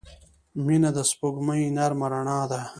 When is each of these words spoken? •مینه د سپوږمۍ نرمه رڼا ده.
•مینه 0.65 0.89
د 0.97 0.99
سپوږمۍ 1.09 1.63
نرمه 1.77 2.07
رڼا 2.13 2.41
ده. 2.51 2.61